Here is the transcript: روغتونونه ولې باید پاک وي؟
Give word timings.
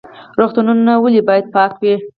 روغتونونه 0.37 0.91
ولې 1.03 1.21
باید 1.27 1.45
پاک 1.55 1.71
وي؟ 1.81 1.93